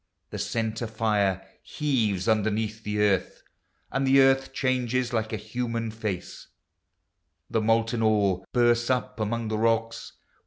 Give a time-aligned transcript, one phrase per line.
[0.31, 3.43] The centre fire heaves underneath the earth,
[3.91, 6.47] And the earth changes like a human face;
[7.51, 10.13] The molten ore bursts up among the rocks.